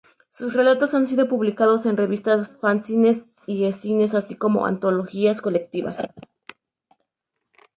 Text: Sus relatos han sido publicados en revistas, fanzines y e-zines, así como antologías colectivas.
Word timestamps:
Sus 0.31 0.55
relatos 0.55 0.95
han 0.95 1.05
sido 1.05 1.29
publicados 1.29 1.85
en 1.85 1.95
revistas, 1.95 2.47
fanzines 2.59 3.27
y 3.45 3.65
e-zines, 3.65 4.15
así 4.15 4.35
como 4.35 4.65
antologías 4.65 5.43
colectivas. 5.43 5.99